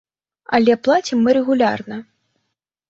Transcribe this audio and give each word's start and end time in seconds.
Але 0.59 0.77
плацім 0.87 1.17
мы 1.27 1.37
рэгулярна. 1.41 2.03